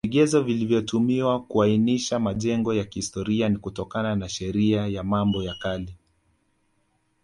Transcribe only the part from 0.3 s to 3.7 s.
vilivyotumiwa kuainisha majengo ya kihstoria ni